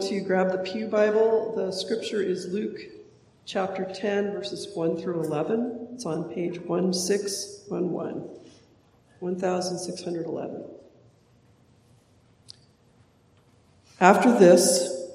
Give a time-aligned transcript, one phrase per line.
[0.00, 2.78] to grab the Pew Bible, the scripture is Luke
[3.44, 5.88] chapter 10, verses 1 through 11.
[5.94, 8.28] It's on page 1611.
[9.18, 10.64] 1611.
[13.98, 15.08] After this,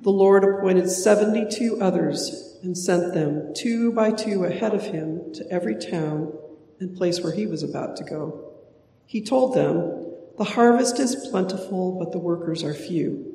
[0.00, 5.48] the Lord appointed 72 others and sent them two by two ahead of him to
[5.52, 6.36] every town
[6.80, 8.54] and place where he was about to go.
[9.06, 13.33] He told them, The harvest is plentiful, but the workers are few.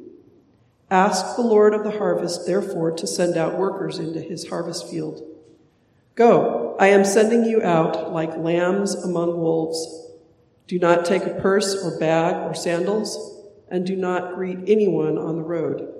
[0.92, 5.22] Ask the Lord of the harvest, therefore, to send out workers into his harvest field.
[6.16, 10.08] Go, I am sending you out like lambs among wolves.
[10.68, 15.36] Do not take a purse or bag or sandals, and do not greet anyone on
[15.36, 15.94] the road.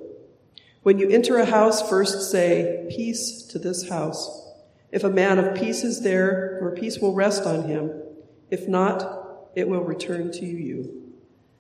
[0.82, 4.48] When you enter a house, first say, Peace to this house.
[4.92, 7.92] If a man of peace is there, your peace will rest on him.
[8.50, 11.14] If not, it will return to you.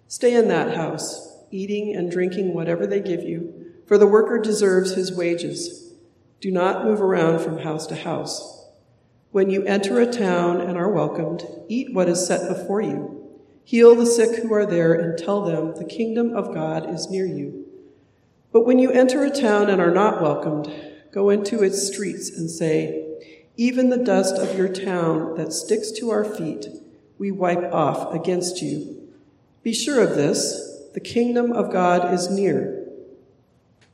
[0.07, 4.95] Stay in that house, eating and drinking whatever they give you, for the worker deserves
[4.95, 5.93] his wages.
[6.41, 8.67] Do not move around from house to house.
[9.31, 13.19] When you enter a town and are welcomed, eat what is set before you.
[13.63, 17.25] Heal the sick who are there and tell them the kingdom of God is near
[17.25, 17.65] you.
[18.51, 20.73] But when you enter a town and are not welcomed,
[21.11, 23.07] go into its streets and say,
[23.57, 26.67] Even the dust of your town that sticks to our feet,
[27.19, 29.09] we wipe off against you.
[29.61, 32.87] Be sure of this the kingdom of God is near.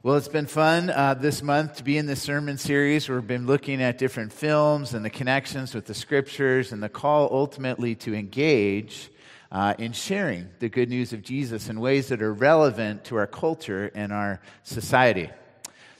[0.02, 3.10] Well, it's been fun uh, this month to be in this sermon series.
[3.10, 7.28] We've been looking at different films and the connections with the scriptures and the call
[7.32, 9.10] ultimately to engage
[9.52, 13.28] uh, in sharing the good news of Jesus in ways that are relevant to our
[13.28, 15.30] culture and our society.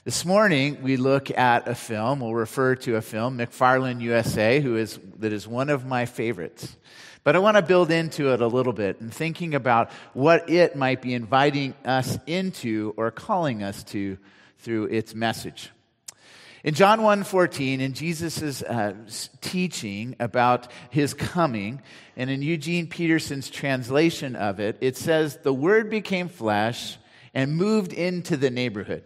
[0.04, 2.20] This morning, we look at a film.
[2.20, 6.76] We'll refer to a film, McFarland USA, who is, that is one of my favorites.
[7.26, 10.76] But I want to build into it a little bit and thinking about what it
[10.76, 14.16] might be inviting us into or calling us to
[14.60, 15.72] through its message.
[16.62, 18.94] In John 1:14, in Jesus' uh,
[19.40, 21.82] teaching about his coming,
[22.16, 26.96] and in Eugene Peterson's translation of it, it says, The Word became flesh
[27.34, 29.02] and moved into the neighborhood.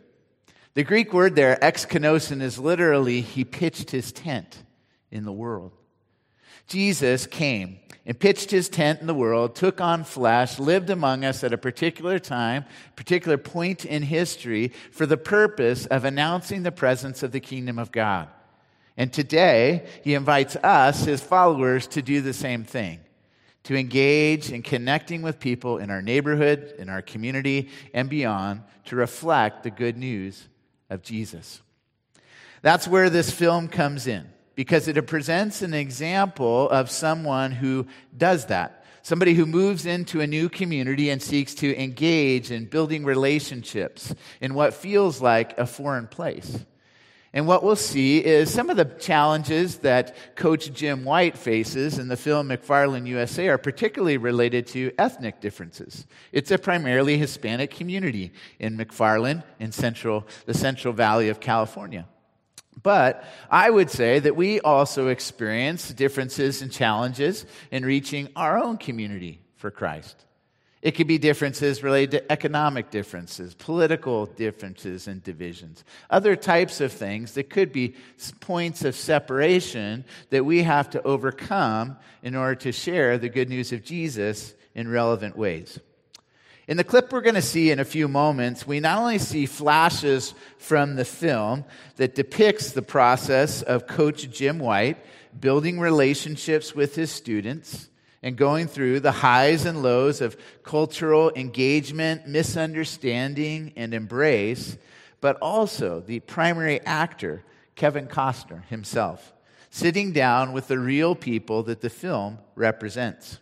[0.75, 4.62] The Greek word there, exkenosin, is literally he pitched his tent
[5.10, 5.72] in the world.
[6.70, 11.42] Jesus came and pitched his tent in the world, took on flesh, lived among us
[11.42, 12.64] at a particular time,
[12.94, 17.91] particular point in history, for the purpose of announcing the presence of the kingdom of
[17.91, 18.28] God.
[18.97, 23.00] And today, he invites us, his followers, to do the same thing
[23.64, 28.97] to engage in connecting with people in our neighborhood, in our community, and beyond to
[28.97, 30.48] reflect the good news
[30.88, 31.60] of Jesus.
[32.62, 34.26] That's where this film comes in
[34.60, 37.87] because it presents an example of someone who
[38.19, 38.84] does that.
[39.00, 44.53] Somebody who moves into a new community and seeks to engage in building relationships in
[44.53, 46.62] what feels like a foreign place.
[47.32, 52.09] And what we'll see is some of the challenges that Coach Jim White faces in
[52.09, 56.06] the film McFarland USA are particularly related to ethnic differences.
[56.33, 62.06] It's a primarily Hispanic community in McFarland in central, the Central Valley of California.
[62.82, 68.78] But I would say that we also experience differences and challenges in reaching our own
[68.78, 70.24] community for Christ.
[70.82, 76.90] It could be differences related to economic differences, political differences and divisions, other types of
[76.90, 77.96] things that could be
[78.40, 83.72] points of separation that we have to overcome in order to share the good news
[83.72, 85.78] of Jesus in relevant ways.
[86.70, 89.46] In the clip we're going to see in a few moments, we not only see
[89.46, 91.64] flashes from the film
[91.96, 94.96] that depicts the process of Coach Jim White
[95.40, 97.88] building relationships with his students
[98.22, 104.78] and going through the highs and lows of cultural engagement, misunderstanding, and embrace,
[105.20, 107.42] but also the primary actor,
[107.74, 109.32] Kevin Costner himself,
[109.70, 113.40] sitting down with the real people that the film represents.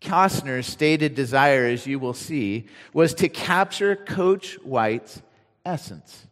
[0.00, 5.20] Costner's stated desire, as you will see, was to capture Coach White's
[5.64, 6.26] essence.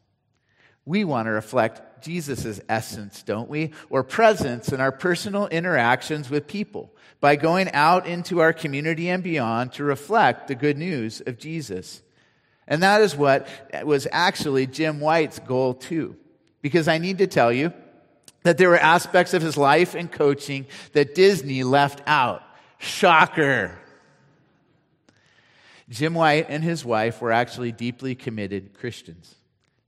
[0.87, 3.73] We want to reflect Jesus' essence, don't we?
[3.91, 9.23] Or presence in our personal interactions with people by going out into our community and
[9.23, 12.03] beyond to reflect the good news of Jesus.
[12.67, 13.49] And that is what
[13.85, 16.17] was actually Jim White's goal, too.
[16.63, 17.73] Because I need to tell you
[18.45, 22.43] that there were aspects of his life and coaching that Disney left out.
[22.79, 23.79] Shocker.
[25.89, 29.35] Jim White and his wife were actually deeply committed Christians.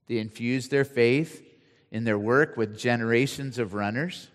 [0.07, 1.43] They infused their faith
[1.91, 4.29] in their work with generations of runners.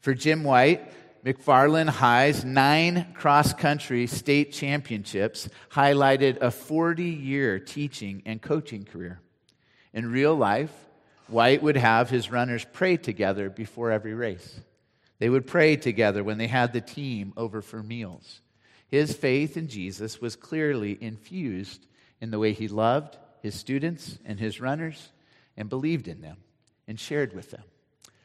[0.00, 0.92] For Jim White,
[1.24, 9.20] McFarland High's nine cross country state championships highlighted a 40 year teaching and coaching career.
[9.92, 10.72] In real life,
[11.26, 14.60] White would have his runners pray together before every race.
[15.20, 18.40] They would pray together when they had the team over for meals.
[18.88, 21.86] His faith in Jesus was clearly infused
[22.20, 25.12] in the way he loved his students and his runners
[25.56, 26.38] and believed in them
[26.88, 27.62] and shared with them.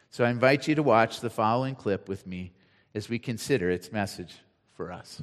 [0.09, 2.53] So I invite you to watch the following clip with me
[2.95, 4.38] as we consider its message
[4.74, 5.21] for us.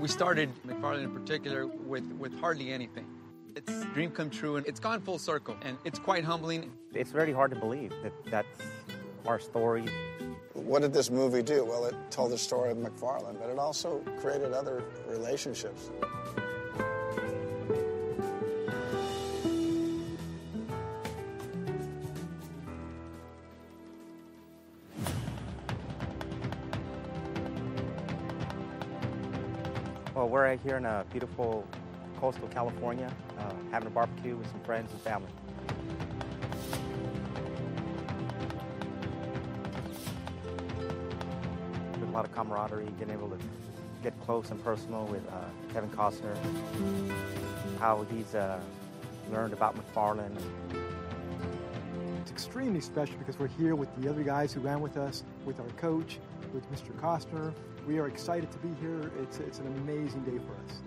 [0.00, 3.06] We started McFarland in particular with, with hardly anything.
[3.54, 6.72] It's a dream come true and it's gone full circle and it's quite humbling.
[6.94, 8.62] It's very hard to believe that that's
[9.26, 9.84] our story.
[10.66, 11.64] What did this movie do?
[11.64, 15.90] Well, it told the story of McFarland, but it also created other relationships.
[30.16, 31.64] Well, we're here in a beautiful
[32.18, 35.30] coastal California, uh, having a barbecue with some friends and family.
[42.36, 43.38] Camaraderie, getting able to
[44.02, 46.36] get close and personal with uh, Kevin Costner,
[47.80, 48.60] how he's uh,
[49.32, 50.36] learned about McFarland.
[52.20, 55.58] It's extremely special because we're here with the other guys who ran with us, with
[55.58, 56.18] our coach,
[56.52, 56.92] with Mr.
[57.00, 57.54] Costner.
[57.86, 59.10] We are excited to be here.
[59.22, 60.82] It's, it's an amazing day for us.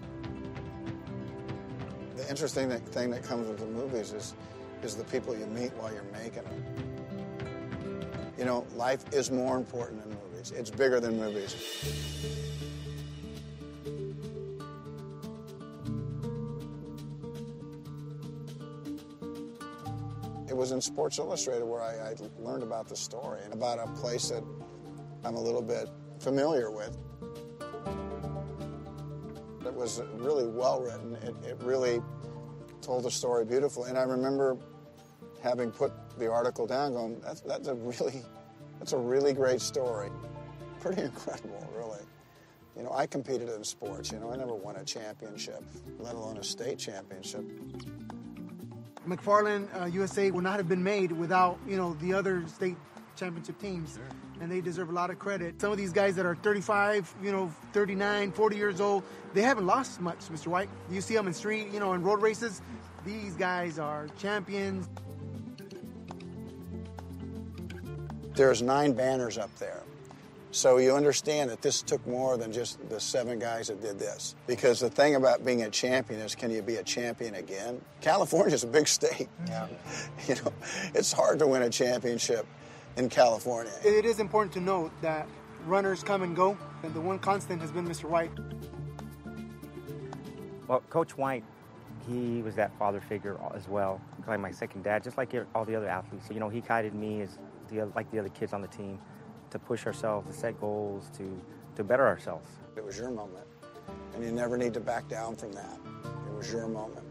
[2.15, 4.35] The interesting thing that comes with the movies is,
[4.83, 6.63] is the people you meet while you're making them.
[8.37, 10.08] You know, life is more important
[10.49, 10.59] movies.
[10.59, 11.55] It's bigger than movies.
[20.47, 23.87] It was in Sports Illustrated where I, I learned about the story and about a
[23.99, 24.43] place that
[25.23, 26.97] I'm a little bit familiar with.
[29.65, 31.15] It was really well written.
[31.15, 32.01] It, it really
[32.81, 33.89] told the story beautifully.
[33.89, 34.57] And I remember
[35.43, 38.23] having put the article down, going, "That's that's a really,
[38.79, 40.09] that's a really great story.
[40.81, 41.99] Pretty incredible, really."
[42.75, 44.11] You know, I competed in sports.
[44.11, 45.63] You know, I never won a championship,
[45.99, 47.43] let alone a state championship.
[49.07, 52.77] McFarland uh, USA would not have been made without you know the other state
[53.17, 53.95] championship teams.
[53.95, 54.03] Sure.
[54.41, 55.59] And they deserve a lot of credit.
[55.59, 59.03] Some of these guys that are 35, you know, 39, 40 years old,
[59.33, 60.47] they haven't lost much, Mr.
[60.47, 60.69] White.
[60.89, 62.61] You see them in street, you know, in road races.
[63.05, 64.87] These guys are champions.
[68.33, 69.83] There's nine banners up there.
[70.51, 74.35] So you understand that this took more than just the seven guys that did this.
[74.47, 77.79] Because the thing about being a champion is can you be a champion again?
[78.01, 79.29] California's a big state.
[79.47, 79.67] Yeah.
[80.27, 80.51] you know,
[80.95, 82.47] it's hard to win a championship
[82.97, 83.71] in California.
[83.85, 85.27] It is important to note that
[85.65, 88.05] runners come and go, and the one constant has been Mr.
[88.05, 88.31] White.
[90.67, 91.43] Well, Coach White,
[92.07, 95.75] he was that father figure as well, like my second dad, just like all the
[95.75, 96.27] other athletes.
[96.31, 97.37] You know, he guided me as
[97.69, 98.99] the, like the other kids on the team
[99.51, 101.41] to push ourselves, to set goals, to,
[101.75, 102.49] to better ourselves.
[102.75, 103.45] It was your moment,
[104.13, 105.79] and you never need to back down from that.
[106.27, 107.05] It was your moment.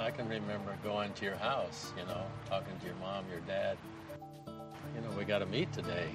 [0.00, 3.78] I can remember going to your house, you know, talking to your mom, your dad,
[4.94, 6.08] you know, we got to meet today.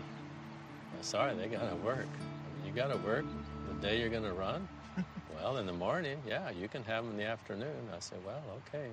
[0.96, 2.08] I'm sorry, they got to work.
[2.65, 3.25] You got to work
[3.67, 4.67] the day you're going to run?
[5.36, 7.89] well, in the morning, yeah, you can have them in the afternoon.
[7.96, 8.89] I said, well, okay.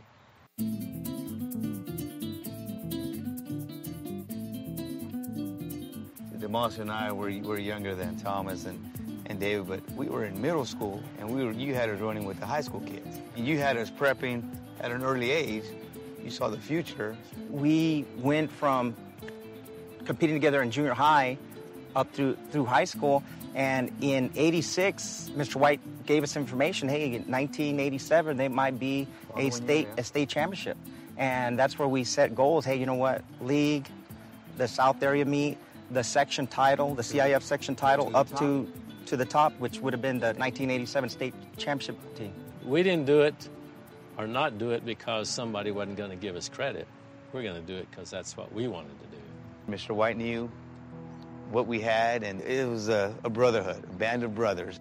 [6.57, 8.81] DeMoss and I were, were younger than Thomas and,
[9.27, 12.25] and David, but we were in middle school, and we were you had us running
[12.25, 13.21] with the high school kids.
[13.37, 14.43] And you had us prepping
[14.81, 15.65] at an early age.
[16.25, 17.15] You saw the future.
[17.51, 18.97] We went from
[20.07, 21.37] competing together in junior high
[21.95, 23.23] up through through high school.
[23.55, 25.57] And in '86, Mr.
[25.57, 26.89] White gave us information.
[26.89, 30.79] Hey, in 1987, they might be a state a state championship,
[31.19, 32.65] and that's where we set goals.
[32.65, 33.23] Hey, you know what?
[33.43, 33.89] League,
[34.57, 35.59] the South area meet,
[35.91, 38.71] the section title, the CIF section title, up to
[39.07, 42.33] to the top, which would have been the 1987 state championship team.
[42.65, 43.49] We didn't do it
[44.19, 46.87] or not do it because somebody wasn't going to give us credit.
[47.33, 49.73] We're going to do it because that's what we wanted to do.
[49.73, 49.95] Mr.
[49.95, 50.51] White knew
[51.51, 54.81] what we had, and it was a, a brotherhood, a band of brothers.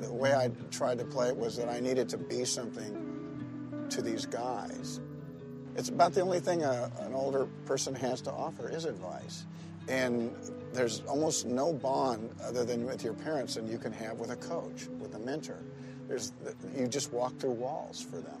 [0.00, 3.09] The way I tried to play it was that I needed to be something
[3.90, 5.00] to these guys.
[5.76, 9.46] It's about the only thing a, an older person has to offer is advice.
[9.88, 10.34] And
[10.72, 14.36] there's almost no bond other than with your parents than you can have with a
[14.36, 15.58] coach, with a mentor.
[16.06, 16.32] There's,
[16.76, 18.40] you just walk through walls for them.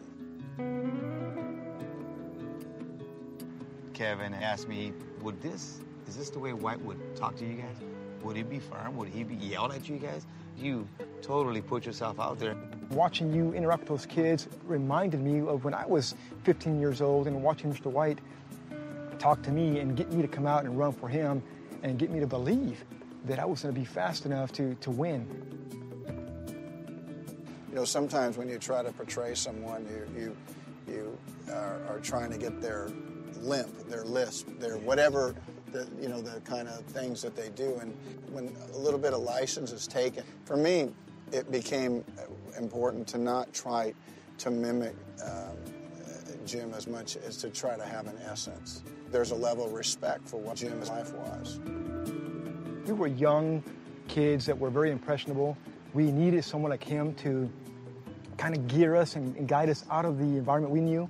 [3.94, 4.92] Kevin asked me,
[5.22, 7.76] would this, is this the way White would talk to you guys?
[8.22, 8.96] Would he be firm?
[8.96, 10.26] Would he be yelled at you guys?
[10.56, 10.86] You
[11.22, 12.56] totally put yourself out there.
[12.90, 17.28] Watching you interact with those kids reminded me of when I was 15 years old
[17.28, 17.86] and watching Mr.
[17.86, 18.18] White
[19.20, 21.42] talk to me and get me to come out and run for him
[21.82, 22.84] and get me to believe
[23.26, 25.26] that I was going to be fast enough to, to win.
[27.68, 30.36] You know, sometimes when you try to portray someone, you, you,
[30.92, 31.18] you
[31.52, 32.90] are, are trying to get their
[33.40, 35.36] limp, their lisp, their whatever,
[35.70, 37.78] the, you know, the kind of things that they do.
[37.80, 37.96] And
[38.32, 40.90] when a little bit of license is taken, for me,
[41.32, 42.04] it became
[42.58, 43.94] important to not try
[44.38, 44.94] to mimic
[45.24, 45.56] um,
[46.46, 48.82] Jim as much as to try to have an essence.
[49.10, 51.60] There's a level of respect for what Jim's life was.
[52.86, 53.62] We were young
[54.08, 55.56] kids that were very impressionable.
[55.94, 57.50] We needed someone like him to
[58.36, 61.08] kind of gear us and, and guide us out of the environment we knew.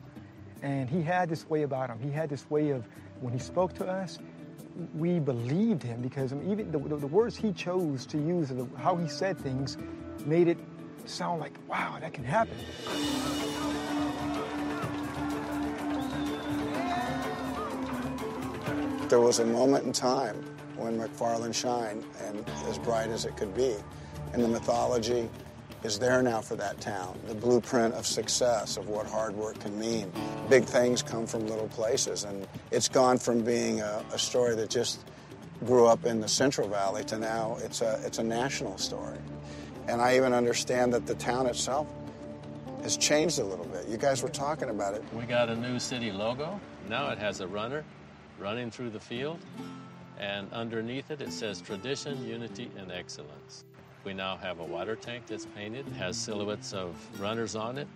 [0.62, 1.98] And he had this way about him.
[2.00, 2.86] He had this way of,
[3.20, 4.18] when he spoke to us,
[4.94, 8.48] we believed him because I mean, even the, the, the, words he chose to use
[8.48, 9.76] the, how he said things
[10.26, 10.58] made it
[11.06, 12.56] sound like, wow, that can happen.
[19.08, 20.44] There was a moment in time
[20.76, 23.74] when McFarland shined and as bright as it could be.
[24.32, 25.28] And the mythology
[25.82, 27.18] is there now for that town.
[27.26, 30.12] The blueprint of success, of what hard work can mean.
[30.48, 34.70] Big things come from little places, and it's gone from being a, a story that
[34.70, 35.04] just
[35.64, 39.18] grew up in the Central Valley to now it's a, it's a national story.
[39.90, 41.88] And I even understand that the town itself
[42.84, 43.88] has changed a little bit.
[43.88, 45.02] You guys were talking about it.
[45.12, 46.60] We got a new city logo.
[46.88, 47.84] Now it has a runner
[48.38, 49.40] running through the field,
[50.16, 53.64] and underneath it it says tradition, unity, and excellence.
[54.04, 57.88] We now have a water tank that's painted, has silhouettes of runners on it,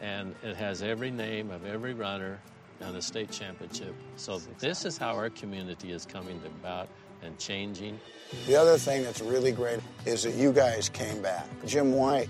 [0.00, 2.40] and it has every name of every runner
[2.82, 3.94] on a state championship.
[4.16, 6.88] So this is how our community is coming about
[7.24, 7.98] and changing.
[8.46, 11.46] The other thing that's really great is that you guys came back.
[11.66, 12.28] Jim White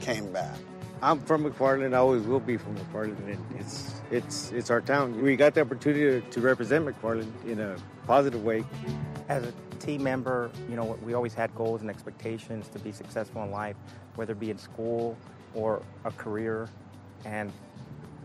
[0.00, 0.56] came back.
[1.02, 1.94] I'm from McFarland.
[1.94, 5.20] I always will be from McFarland, and it's it's it's our town.
[5.22, 7.76] We got the opportunity to, to represent McFarland in a
[8.06, 8.64] positive way.
[9.28, 13.42] As a team member, you know, we always had goals and expectations to be successful
[13.42, 13.76] in life,
[14.14, 15.16] whether it be in school
[15.54, 16.68] or a career,
[17.24, 17.52] and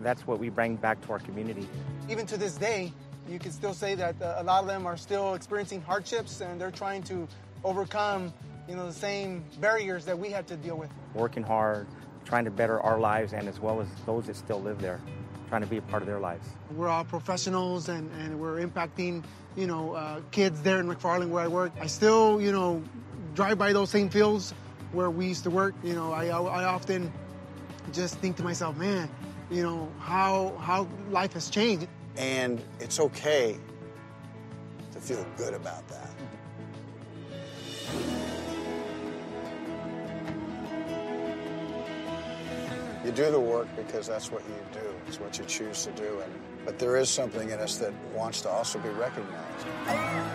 [0.02, 1.68] that's what we bring back to our community.
[2.10, 2.94] Even to this day,
[3.30, 6.60] you can still say that uh, a lot of them are still experiencing hardships and
[6.60, 7.28] they're trying to
[7.64, 8.34] overcome,
[8.68, 10.90] you know, the same barriers that we had to deal with.
[11.14, 11.88] Working hard,
[12.26, 15.00] trying to better our lives and as well as those that still live there,
[15.50, 16.48] trying to be a part of their lives.
[16.76, 19.24] We're all professionals and, and we're impacting,
[19.56, 21.74] you know, uh, kids there in McFarland where I work.
[21.80, 22.84] I still, you know,
[23.36, 24.54] drive by those same fields
[24.92, 25.76] where we used to work.
[25.84, 27.12] You know, I, I often
[27.94, 29.10] just think to myself, man,
[29.50, 31.88] you know, how, how life has changed.
[32.18, 33.58] And it's okay
[34.92, 36.10] to feel good about that.
[43.04, 44.88] You do the work because that's what you do.
[45.08, 46.20] It's what you choose to do.
[46.24, 46.34] And,
[46.66, 50.31] but there is something in us that wants to also be recognized.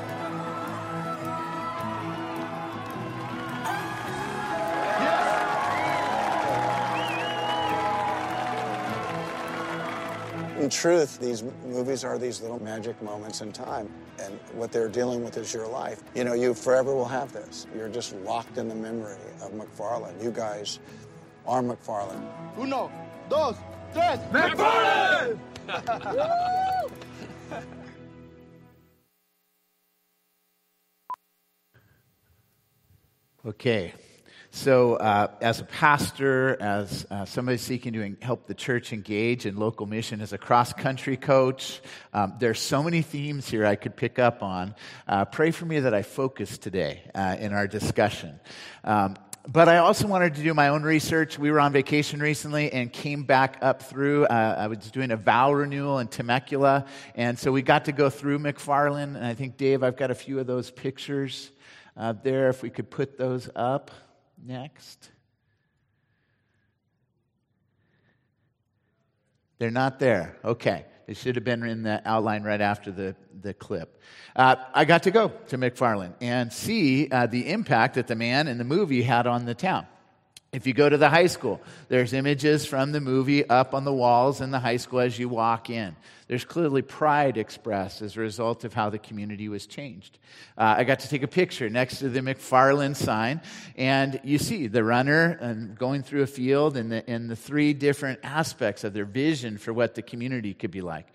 [10.67, 13.89] In truth, these movies are these little magic moments in time,
[14.21, 16.03] and what they're dealing with is your life.
[16.17, 17.69] You know, you forever will have this.
[17.73, 20.21] You're just locked in the memory of McFarland.
[20.21, 20.81] You guys
[21.47, 22.29] are McFarland.
[22.59, 22.91] Uno,
[23.29, 23.55] dos,
[23.93, 24.19] tres.
[24.33, 25.39] McFarland!
[33.47, 33.95] Okay.
[34.57, 39.59] So, uh, as a pastor, as uh, somebody seeking to help the church engage in
[39.59, 41.83] local mission, as a cross country coach,
[42.15, 44.75] um, there's so many themes here I could pick up on.
[45.07, 48.41] Uh, pray for me that I focus today uh, in our discussion.
[48.83, 51.39] Um, but I also wanted to do my own research.
[51.39, 54.25] We were on vacation recently and came back up through.
[54.25, 58.09] Uh, I was doing a vow renewal in Temecula, and so we got to go
[58.09, 59.17] through McFarland.
[59.17, 61.51] And I think Dave, I've got a few of those pictures
[61.95, 62.49] uh, there.
[62.49, 63.91] If we could put those up
[64.45, 65.11] next.
[69.59, 70.37] They're not there.
[70.45, 70.85] Okay.
[71.07, 74.03] They should have been in the outline right after the, the clip.
[74.35, 78.49] Uh, I got to go to McFarland and see uh, the impact that the man
[78.49, 79.87] in the movie had on the town.
[80.53, 83.93] If you go to the high school, there's images from the movie up on the
[83.93, 85.95] walls in the high school as you walk in.
[86.29, 90.19] There's clearly pride expressed as a result of how the community was changed.
[90.57, 93.43] Uh, I got to take a picture next to the McFarland sign,
[93.77, 97.75] and you see the runner and going through a field and the, and the three
[97.75, 101.07] different aspects of their vision for what the community could be like.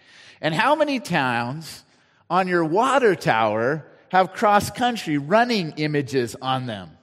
[0.42, 1.84] And how many towns
[2.30, 6.98] on your water tower have cross country running images on them?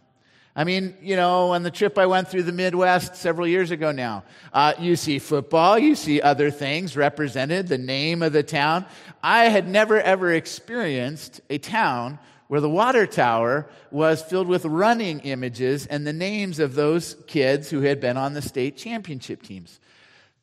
[0.58, 3.92] I mean, you know, on the trip I went through the Midwest several years ago
[3.92, 8.84] now, uh, you see football, you see other things represented, the name of the town.
[9.22, 15.20] I had never ever experienced a town where the water tower was filled with running
[15.20, 19.78] images and the names of those kids who had been on the state championship teams.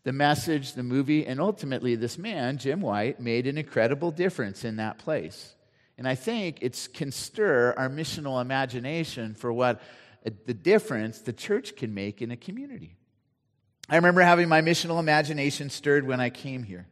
[0.05, 4.77] The message, the movie, and ultimately this man, Jim White, made an incredible difference in
[4.77, 5.55] that place.
[5.98, 9.81] And I think it can stir our missional imagination for what
[10.25, 12.98] the difference the church can make in a community.
[13.88, 16.88] I remember having my missional imagination stirred when I came here.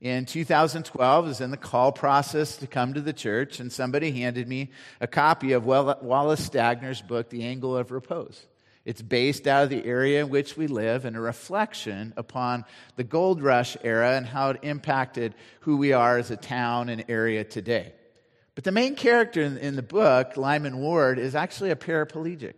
[0.00, 4.10] In 2012, I was in the call process to come to the church, and somebody
[4.10, 8.46] handed me a copy of Wallace Stegner's book, The Angle of Repose.
[8.84, 12.66] It's based out of the area in which we live and a reflection upon
[12.96, 17.04] the gold rush era and how it impacted who we are as a town and
[17.08, 17.94] area today.
[18.54, 22.54] But the main character in, in the book, Lyman Ward, is actually a paraplegic.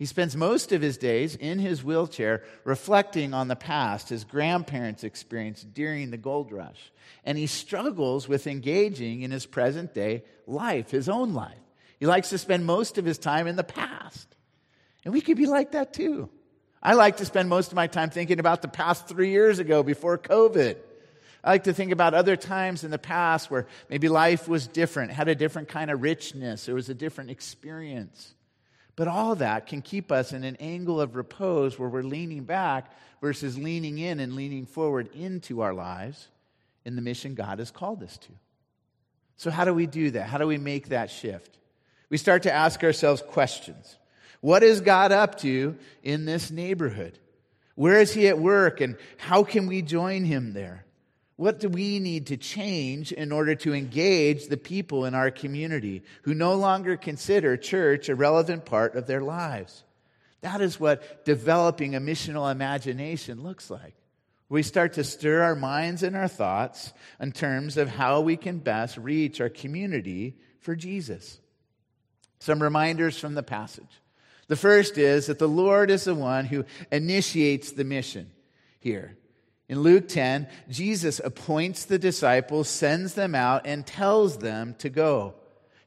[0.00, 5.04] He spends most of his days in his wheelchair reflecting on the past his grandparents
[5.04, 6.90] experienced during the gold rush.
[7.22, 11.58] And he struggles with engaging in his present day life, his own life.
[11.98, 14.34] He likes to spend most of his time in the past.
[15.04, 16.30] And we could be like that too.
[16.82, 19.82] I like to spend most of my time thinking about the past three years ago
[19.82, 20.78] before COVID.
[21.42, 25.12] I like to think about other times in the past where maybe life was different,
[25.12, 28.34] had a different kind of richness, it was a different experience.
[28.96, 32.92] But all that can keep us in an angle of repose where we're leaning back
[33.22, 36.28] versus leaning in and leaning forward into our lives
[36.84, 38.32] in the mission God has called us to.
[39.36, 40.28] So, how do we do that?
[40.28, 41.56] How do we make that shift?
[42.10, 43.96] We start to ask ourselves questions.
[44.42, 47.18] What is God up to in this neighborhood?
[47.74, 50.84] Where is He at work, and how can we join Him there?
[51.40, 56.02] What do we need to change in order to engage the people in our community
[56.24, 59.82] who no longer consider church a relevant part of their lives?
[60.42, 63.94] That is what developing a missional imagination looks like.
[64.50, 68.58] We start to stir our minds and our thoughts in terms of how we can
[68.58, 71.40] best reach our community for Jesus.
[72.38, 74.02] Some reminders from the passage.
[74.48, 78.30] The first is that the Lord is the one who initiates the mission
[78.78, 79.16] here.
[79.70, 85.34] In Luke 10, Jesus appoints the disciples, sends them out, and tells them to go.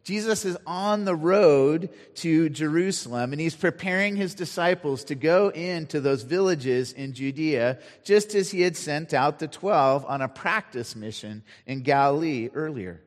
[0.06, 6.00] Jesus is on the road to Jerusalem and he's preparing his disciples to go into
[6.00, 10.96] those villages in Judea, just as he had sent out the 12 on a practice
[10.96, 13.02] mission in Galilee earlier.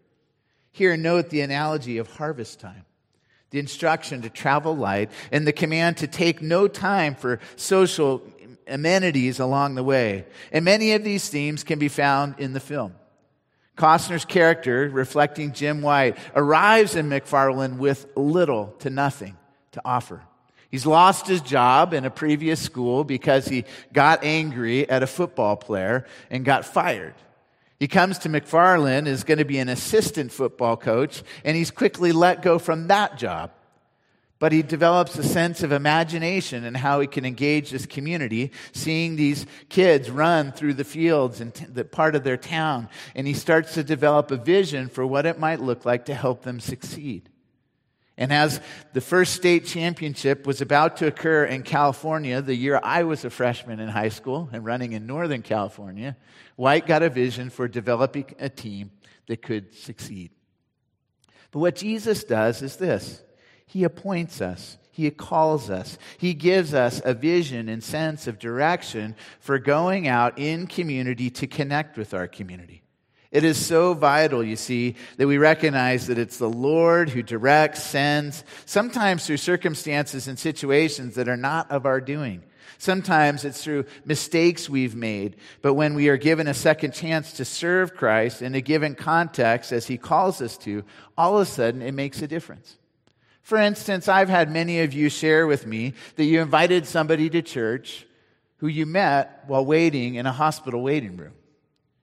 [0.73, 2.85] Here, note the analogy of harvest time
[3.51, 8.21] the instruction to travel light, and the command to take no time for social
[8.67, 10.27] amenities along the way.
[10.53, 12.95] And many of these themes can be found in the film.
[13.77, 19.37] Costner's character, reflecting Jim White, arrives in McFarland with little to nothing
[19.73, 20.23] to offer.
[20.71, 25.57] He's lost his job in a previous school because he got angry at a football
[25.57, 27.15] player and got fired.
[27.79, 32.13] He comes to McFarland, is going to be an assistant football coach, and he's quickly
[32.13, 33.53] let go from that job
[34.39, 39.17] but he develops a sense of imagination and how he can engage this community, seeing
[39.17, 42.89] these kids run through the fields and the part of their town.
[43.15, 46.43] And he starts to develop a vision for what it might look like to help
[46.43, 47.31] them succeed.
[48.19, 48.61] And as
[48.95, 53.31] the first state championship was about to occur in California, the year I was a
[53.31, 56.17] freshman in high school and running in Northern California,
[56.57, 58.91] White got a vision for developing a team
[59.27, 60.31] that could succeed.
[61.51, 63.23] But what Jesus does is this
[63.67, 64.79] he appoints us.
[64.91, 65.99] He calls us.
[66.17, 71.47] He gives us a vision and sense of direction for going out in community to
[71.47, 72.83] connect with our community.
[73.31, 77.83] It is so vital, you see, that we recognize that it's the Lord who directs,
[77.83, 82.43] sends, sometimes through circumstances and situations that are not of our doing.
[82.79, 87.45] Sometimes it's through mistakes we've made, but when we are given a second chance to
[87.45, 90.85] serve Christ in a given context as He calls us to,
[91.19, 92.79] all of a sudden it makes a difference.
[93.47, 97.43] For instance, I've had many of you share with me that you invited somebody to
[97.43, 98.05] church
[98.57, 101.33] who you met while waiting in a hospital waiting room.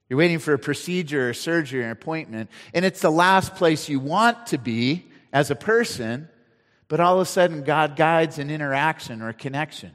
[0.08, 3.90] You're waiting for a procedure or surgery or an appointment, and it's the last place
[3.90, 5.04] you want to be
[5.34, 6.30] as a person,
[6.88, 9.92] but all of a sudden God guides an interaction or a connection.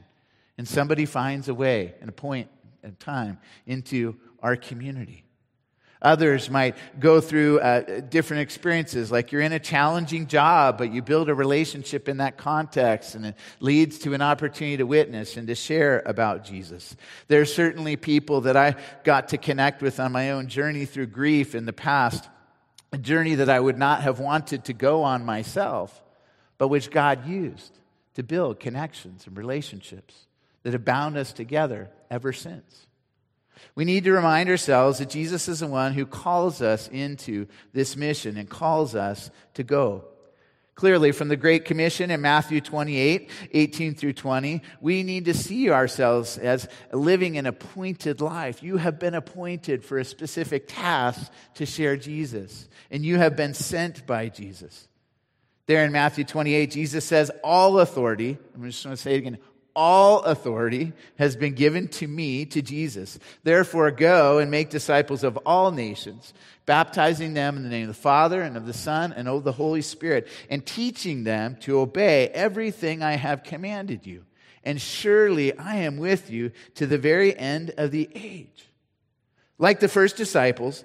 [0.59, 2.47] and somebody finds a way and a point
[2.83, 5.23] and time into our community.
[6.01, 11.01] Others might go through uh, different experiences, like you're in a challenging job, but you
[11.01, 15.47] build a relationship in that context, and it leads to an opportunity to witness and
[15.47, 16.95] to share about Jesus.
[17.27, 21.07] There are certainly people that I got to connect with on my own journey through
[21.07, 22.29] grief in the past,
[22.93, 26.01] a journey that I would not have wanted to go on myself,
[26.57, 27.77] but which God used
[28.13, 30.27] to build connections and relationships
[30.63, 32.87] that have bound us together ever since.
[33.79, 37.95] We need to remind ourselves that Jesus is the one who calls us into this
[37.95, 40.03] mission and calls us to go.
[40.75, 45.69] Clearly, from the Great Commission in Matthew 28, 18 through 20, we need to see
[45.69, 48.61] ourselves as living an appointed life.
[48.61, 53.53] You have been appointed for a specific task to share Jesus, and you have been
[53.53, 54.89] sent by Jesus.
[55.67, 59.37] There in Matthew 28, Jesus says, All authority, I'm just going to say it again,
[59.79, 63.17] all authority has been given to me, to Jesus.
[63.45, 66.33] Therefore, go and make disciples of all nations,
[66.65, 69.53] baptizing them in the name of the Father and of the Son and of the
[69.53, 74.25] Holy Spirit, and teaching them to obey everything I have commanded you.
[74.65, 78.67] And surely I am with you to the very end of the age.
[79.57, 80.83] Like the first disciples,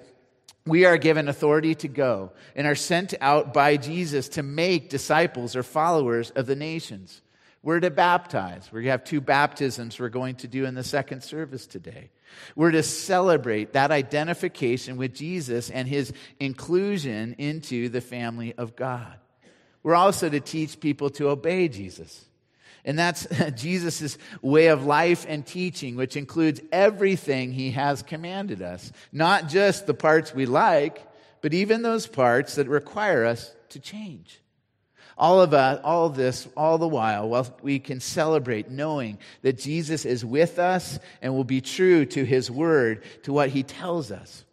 [0.65, 5.53] we are given authority to go and are sent out by Jesus to make disciples
[5.53, 7.21] or followers of the nations.
[7.65, 8.71] We're to baptize.
[8.71, 12.11] We have two baptisms we're going to do in the second service today.
[12.55, 19.15] We're to celebrate that identification with Jesus and his inclusion into the family of God.
[19.81, 22.25] We're also to teach people to obey Jesus.
[22.85, 23.25] And that's
[23.55, 28.91] Jesus' way of life and teaching, which includes everything he has commanded us.
[29.11, 31.03] Not just the parts we like,
[31.41, 34.39] but even those parts that require us to change.
[35.17, 39.57] All of us, all of this, all the while, while we can celebrate knowing that
[39.57, 44.11] Jesus is with us and will be true to his word, to what he tells
[44.11, 44.43] us.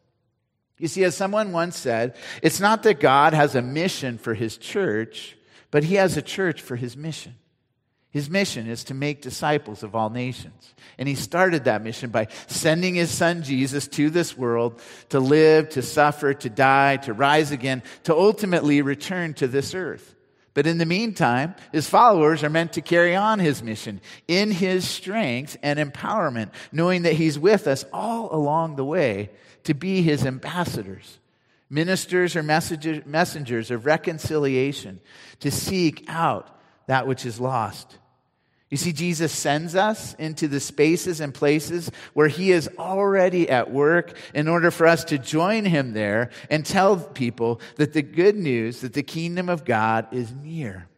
[0.78, 4.56] You see, as someone once said, it's not that God has a mission for his
[4.56, 5.36] church,
[5.70, 7.34] but he has a church for his mission.
[8.10, 10.74] His mission is to make disciples of all nations.
[10.98, 15.70] And he started that mission by sending his son Jesus to this world to live,
[15.70, 20.14] to suffer, to die, to rise again, to ultimately return to this earth.
[20.54, 24.86] But in the meantime, his followers are meant to carry on his mission in his
[24.86, 29.30] strength and empowerment, knowing that he's with us all along the way
[29.64, 31.18] to be his ambassadors,
[31.70, 35.00] ministers or messengers of reconciliation,
[35.40, 36.54] to seek out
[36.86, 37.96] that which is lost
[38.72, 43.70] you see, Jesus sends us into the spaces and places where He is already at
[43.70, 48.34] work in order for us to join Him there and tell people that the good
[48.34, 50.88] news, that the kingdom of God is near.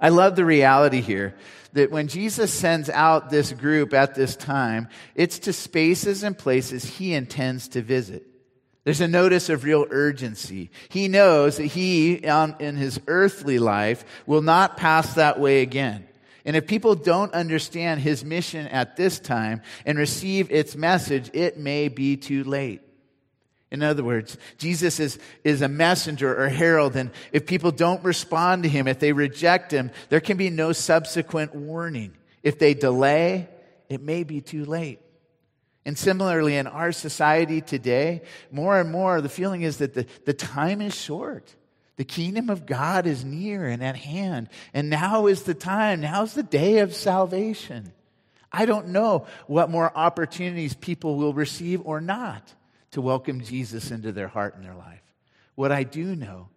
[0.00, 1.34] I love the reality here
[1.72, 6.84] that when Jesus sends out this group at this time, it's to spaces and places
[6.84, 8.28] He intends to visit.
[8.84, 10.70] There's a notice of real urgency.
[10.88, 16.06] He knows that he, in his earthly life, will not pass that way again.
[16.44, 21.58] And if people don't understand his mission at this time and receive its message, it
[21.58, 22.82] may be too late.
[23.70, 28.62] In other words, Jesus is, is a messenger or herald, and if people don't respond
[28.62, 32.14] to him, if they reject him, there can be no subsequent warning.
[32.42, 33.48] If they delay,
[33.88, 35.00] it may be too late.
[35.84, 40.34] And similarly, in our society today, more and more, the feeling is that the, the
[40.34, 41.54] time is short.
[41.96, 44.48] The kingdom of God is near and at hand.
[44.72, 46.00] And now is the time.
[46.00, 47.92] Now's the day of salvation.
[48.50, 52.54] I don't know what more opportunities people will receive or not
[52.92, 55.02] to welcome Jesus into their heart and their life.
[55.54, 56.48] What I do know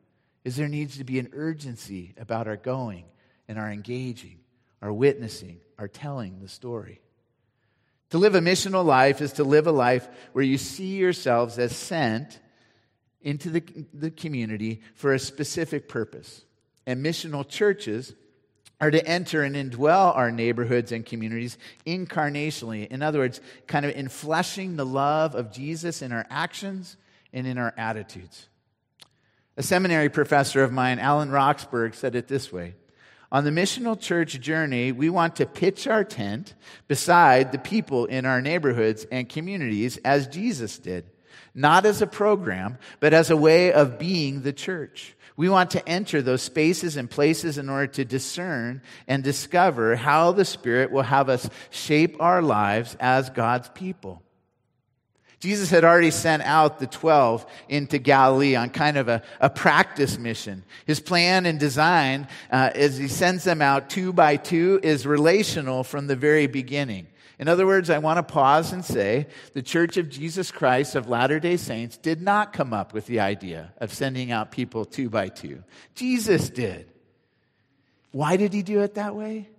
[0.44, 3.06] is there needs to be an urgency about our going
[3.48, 4.40] and our engaging,
[4.82, 7.02] our witnessing, our telling the story.
[8.12, 11.76] To live a missional life is to live a life where you see yourselves as
[11.76, 12.40] sent
[13.22, 16.44] into the, the community for a specific purpose.
[16.86, 18.14] And missional churches
[18.80, 22.88] are to enter and indwell our neighborhoods and communities incarnationally.
[22.88, 26.96] In other words, kind of infleshing the love of Jesus in our actions
[27.34, 28.48] and in our attitudes.
[29.58, 32.76] A seminary professor of mine, Alan Roxburgh, said it this way
[33.32, 36.54] On the missional church journey, we want to pitch our tent
[36.88, 41.10] beside the people in our neighborhoods and communities as Jesus did
[41.58, 45.16] not as a program, but as a way of being the church.
[45.36, 50.32] We want to enter those spaces and places in order to discern and discover how
[50.32, 54.22] the Spirit will have us shape our lives as God's people.
[55.40, 60.18] Jesus had already sent out the 12 into Galilee on kind of a, a practice
[60.18, 60.64] mission.
[60.86, 65.84] His plan and design, uh, as he sends them out two by two, is relational
[65.84, 67.08] from the very beginning.
[67.40, 71.08] In other words, I want to pause and say the Church of Jesus Christ of
[71.08, 75.10] Latter day Saints did not come up with the idea of sending out people two
[75.10, 75.64] by two.
[75.94, 76.92] Jesus did.
[78.12, 79.50] Why did he do it that way?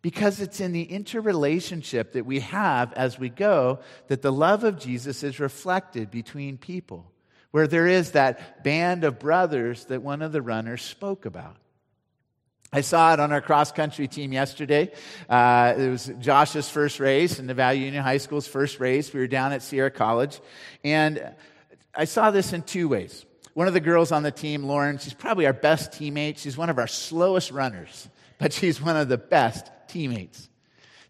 [0.00, 4.78] Because it's in the interrelationship that we have as we go that the love of
[4.78, 7.10] Jesus is reflected between people,
[7.50, 11.56] where there is that band of brothers that one of the runners spoke about.
[12.74, 14.90] I saw it on our cross country team yesterday.
[15.28, 19.12] Uh, it was Josh's first race and Nevada Union High School's first race.
[19.12, 20.40] We were down at Sierra College.
[20.82, 21.34] And
[21.94, 23.26] I saw this in two ways.
[23.52, 26.38] One of the girls on the team, Lauren, she's probably our best teammate.
[26.38, 28.08] She's one of our slowest runners,
[28.38, 30.48] but she's one of the best teammates.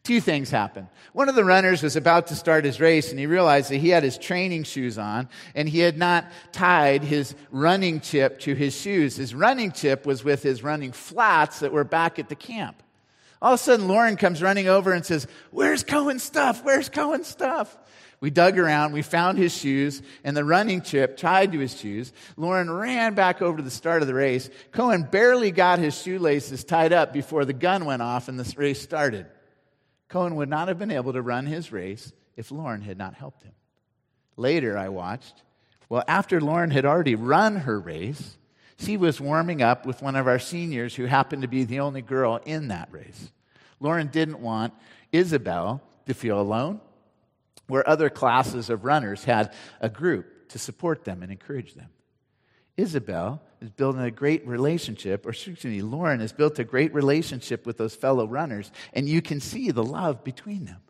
[0.04, 0.88] Two things happened.
[1.14, 3.88] One of the runners was about to start his race and he realized that he
[3.88, 8.76] had his training shoes on and he had not tied his running chip to his
[8.78, 9.16] shoes.
[9.16, 12.82] His running chip was with his running flats that were back at the camp.
[13.40, 16.62] All of a sudden, Lauren comes running over and says, Where's Cohen's stuff?
[16.64, 17.74] Where's Cohen's stuff?
[18.20, 22.12] We dug around, we found his shoes, and the running chip tied to his shoes.
[22.36, 24.50] Lauren ran back over to the start of the race.
[24.72, 28.82] Cohen barely got his shoelaces tied up before the gun went off and the race
[28.82, 29.26] started.
[30.08, 33.42] Cohen would not have been able to run his race if Lauren had not helped
[33.42, 33.52] him.
[34.36, 35.42] Later, I watched,
[35.88, 38.36] well, after Lauren had already run her race,
[38.78, 42.02] she was warming up with one of our seniors who happened to be the only
[42.02, 43.30] girl in that race.
[43.80, 44.74] Lauren didn't want
[45.12, 46.80] Isabel to feel alone
[47.66, 51.88] where other classes of runners had a group to support them and encourage them.
[52.76, 57.64] Isabel is building a great relationship, or excuse me, Lauren has built a great relationship
[57.66, 60.80] with those fellow runners, and you can see the love between them.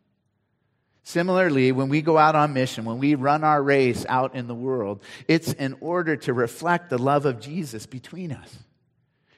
[1.04, 4.54] Similarly, when we go out on mission, when we run our race out in the
[4.54, 8.58] world, it's in order to reflect the love of Jesus between us.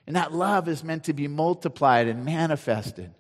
[0.07, 3.13] And that love is meant to be multiplied and manifested.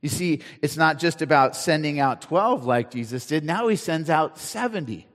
[0.00, 3.44] You see, it's not just about sending out 12 like Jesus did.
[3.44, 5.06] Now he sends out 70.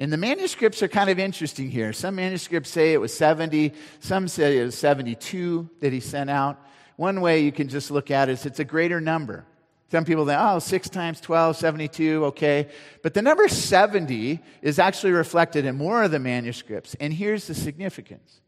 [0.00, 1.92] And the manuscripts are kind of interesting here.
[1.92, 6.58] Some manuscripts say it was 70, some say it was 72 that he sent out.
[6.96, 9.44] One way you can just look at it is it's a greater number.
[9.90, 12.68] Some people think, oh, 6 times 12, 72, okay.
[13.02, 16.96] But the number 70 is actually reflected in more of the manuscripts.
[16.98, 18.40] And here's the significance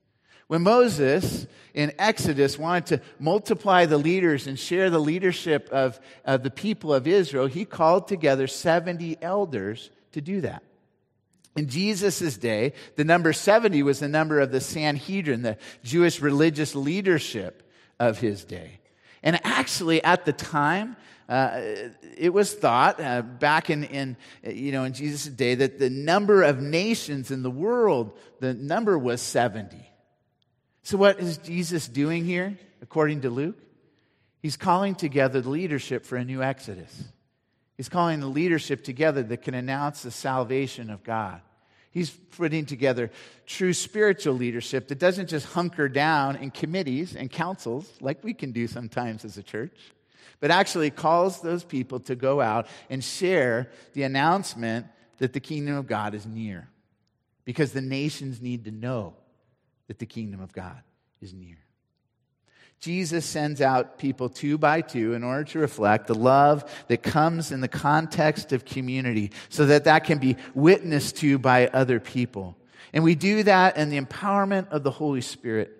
[0.47, 6.43] when Moses in Exodus wanted to multiply the leaders and share the leadership of, of
[6.43, 10.63] the people of Israel, he called together 70 elders to do that.
[11.57, 16.75] In Jesus' day, the number 70 was the number of the Sanhedrin, the Jewish religious
[16.75, 17.63] leadership
[18.01, 18.81] of his day.
[19.23, 20.97] And actually, at the time,
[21.29, 21.61] uh,
[22.17, 26.43] it was thought uh, back in, in, you know, in Jesus' day that the number
[26.43, 29.77] of nations in the world, the number was 70.
[30.83, 33.59] So, what is Jesus doing here, according to Luke?
[34.41, 37.05] He's calling together the leadership for a new Exodus.
[37.83, 41.41] He's calling the leadership together that can announce the salvation of God.
[41.91, 43.11] He's putting together
[43.45, 48.53] true spiritual leadership that doesn't just hunker down in committees and councils like we can
[48.53, 49.77] do sometimes as a church,
[50.39, 54.87] but actually calls those people to go out and share the announcement
[55.19, 56.69] that the kingdom of God is near.
[57.45, 59.15] Because the nations need to know
[59.89, 60.81] that the kingdom of God
[61.21, 61.59] is near.
[62.83, 67.53] Jesus sends out people two by two in order to reflect the love that comes
[67.53, 72.57] in the context of community so that that can be witnessed to by other people.
[72.93, 75.79] And we do that in the empowerment of the Holy Spirit.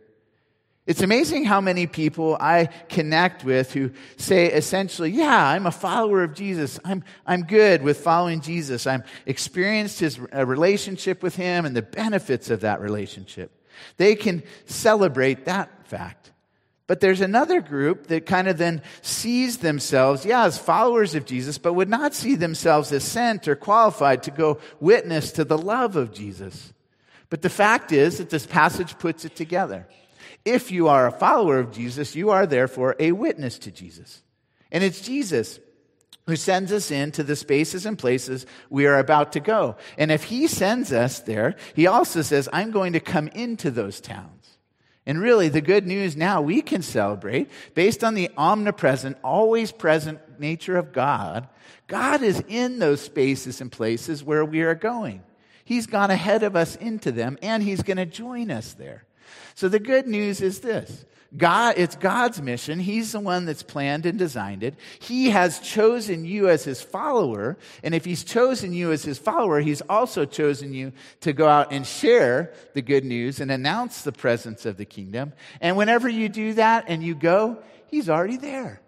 [0.87, 6.23] It's amazing how many people I connect with who say essentially, yeah, I'm a follower
[6.23, 6.79] of Jesus.
[6.85, 8.87] I'm, I'm good with following Jesus.
[8.87, 13.51] I'm experienced his uh, relationship with him and the benefits of that relationship.
[13.97, 16.32] They can celebrate that fact.
[16.87, 21.57] But there's another group that kind of then sees themselves, yeah, as followers of Jesus,
[21.57, 25.97] but would not see themselves as sent or qualified to go witness to the love
[25.97, 26.73] of Jesus.
[27.31, 29.87] But the fact is that this passage puts it together.
[30.45, 34.23] If you are a follower of Jesus, you are therefore a witness to Jesus.
[34.73, 35.61] And it's Jesus
[36.27, 39.77] who sends us into the spaces and places we are about to go.
[39.99, 44.01] And if he sends us there, he also says, I'm going to come into those
[44.01, 44.52] towns.
[45.05, 50.21] And really, the good news now we can celebrate based on the omnipresent, always present
[50.39, 51.49] nature of God.
[51.89, 55.23] God is in those spaces and places where we are going.
[55.65, 59.05] He's gone ahead of us into them, and He's going to join us there.
[59.55, 62.79] So the good news is this God, it's God's mission.
[62.79, 64.75] He's the one that's planned and designed it.
[65.01, 67.57] He has chosen you as his follower.
[67.83, 71.73] And if he's chosen you as his follower, he's also chosen you to go out
[71.73, 75.33] and share the good news and announce the presence of the kingdom.
[75.61, 78.83] And whenever you do that and you go, he's already there.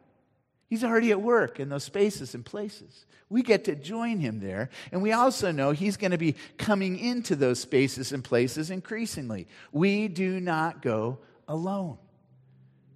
[0.68, 3.06] He's already at work in those spaces and places.
[3.30, 4.68] We get to join him there.
[4.92, 9.48] And we also know he's going to be coming into those spaces and places increasingly.
[9.72, 11.98] We do not go alone.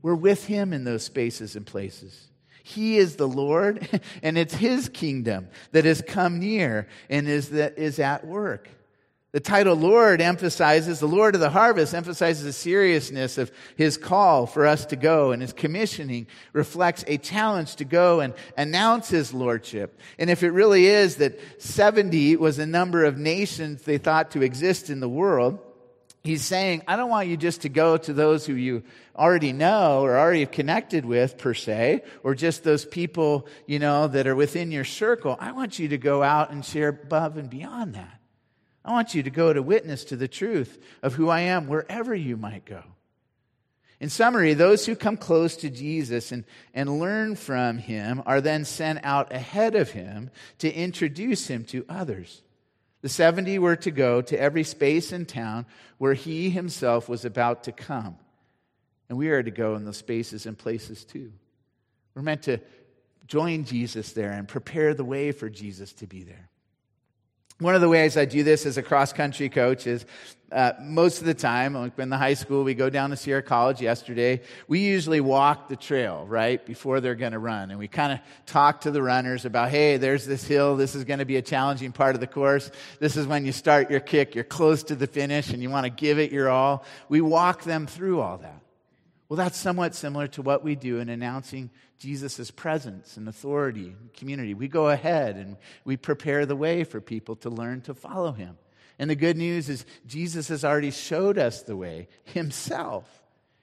[0.03, 2.29] We're with him in those spaces and places.
[2.63, 3.89] He is the Lord,
[4.23, 8.69] and it's his kingdom that has come near and is, that is at work.
[9.33, 14.47] The title Lord emphasizes, the Lord of the harvest emphasizes the seriousness of his call
[14.47, 19.35] for us to go, and his commissioning reflects a challenge to go and announce his
[19.35, 20.01] lordship.
[20.19, 24.43] And if it really is that 70 was the number of nations they thought to
[24.43, 25.59] exist in the world,
[26.29, 28.85] he's saying, I don't want you just to go to those who you
[29.17, 34.07] already know or already have connected with, per se, or just those people, you know,
[34.09, 35.37] that are within your circle.
[35.41, 38.21] I want you to go out and share above and beyond that.
[38.85, 42.15] I want you to go to witness to the truth of who I am wherever
[42.15, 42.83] you might go.
[44.01, 48.65] In summary, those who come close to Jesus and, and learn from him are then
[48.65, 52.43] sent out ahead of him to introduce him to others.
[53.01, 55.67] The 70 were to go to every space in town
[55.99, 58.17] where he himself was about to come.
[59.09, 61.33] And we are to go in those spaces and places too.
[62.15, 62.59] We're meant to
[63.27, 66.48] join Jesus there and prepare the way for Jesus to be there.
[67.61, 70.07] One of the ways I do this as a cross country coach is
[70.53, 73.43] uh, most of the time, like in the high school, we go down to Sierra
[73.43, 74.43] College yesterday.
[74.69, 77.71] We usually walk the trail, right, before they're going to run.
[77.71, 80.77] And we kind of talk to the runners about, hey, there's this hill.
[80.77, 82.71] This is going to be a challenging part of the course.
[83.01, 84.37] This is when you start your kick.
[84.37, 86.85] You're close to the finish and you want to give it your all.
[87.09, 88.63] We walk them through all that.
[89.29, 94.19] Well, that's somewhat similar to what we do in announcing Jesus' presence and authority the
[94.19, 94.55] community.
[94.55, 98.57] We go ahead and we prepare the way for people to learn to follow him.
[98.99, 103.07] And the good news is Jesus has already showed us the way himself.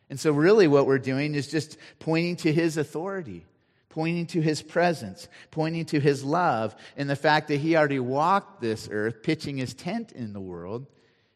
[0.10, 3.44] And so, really, what we're doing is just pointing to his authority,
[3.90, 8.62] pointing to his presence, pointing to his love, and the fact that he already walked
[8.62, 10.86] this earth, pitching his tent in the world.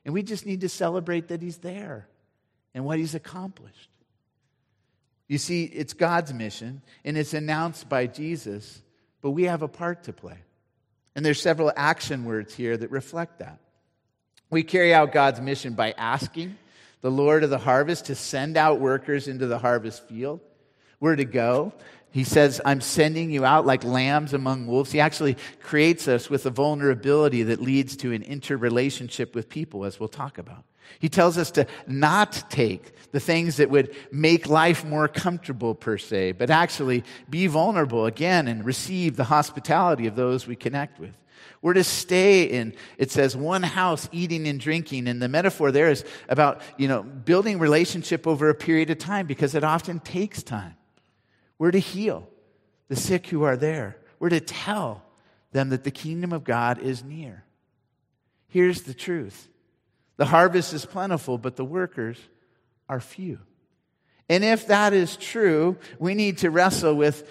[0.06, 2.08] And we just need to celebrate that he's there
[2.76, 3.90] and what he's accomplished.
[5.30, 8.82] You see, it's God's mission and it's announced by Jesus,
[9.22, 10.40] but we have a part to play.
[11.16, 13.60] And there's several action words here that reflect that.
[14.50, 16.58] We carry out God's mission by asking
[17.02, 20.42] the Lord of the harvest to send out workers into the harvest field.
[21.00, 21.74] We're to go.
[22.12, 24.92] He says, I'm sending you out like lambs among wolves.
[24.92, 30.00] He actually creates us with a vulnerability that leads to an interrelationship with people, as
[30.00, 30.64] we'll talk about.
[30.98, 35.98] He tells us to not take the things that would make life more comfortable, per
[35.98, 41.14] se, but actually be vulnerable again and receive the hospitality of those we connect with.
[41.62, 45.08] We're to stay in, it says, one house, eating and drinking.
[45.08, 49.28] And the metaphor there is about, you know, building relationship over a period of time
[49.28, 50.76] because it often takes time.
[51.58, 52.30] We're to heal
[52.88, 53.98] the sick who are there.
[54.20, 55.04] We're to tell
[55.52, 57.44] them that the kingdom of God is near.
[58.48, 59.49] Here's the truth
[60.20, 62.18] the harvest is plentiful, but the workers
[62.90, 63.40] are few.
[64.28, 67.26] And if that is true, we need to wrestle with